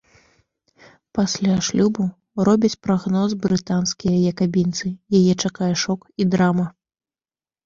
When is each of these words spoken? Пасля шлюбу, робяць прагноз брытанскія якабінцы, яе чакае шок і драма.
Пасля 1.17 1.57
шлюбу, 1.67 2.03
робяць 2.49 2.79
прагноз 2.85 3.35
брытанскія 3.43 4.15
якабінцы, 4.33 4.87
яе 5.21 5.33
чакае 5.43 5.71
шок 5.85 6.01
і 6.25 6.29
драма. 6.35 6.67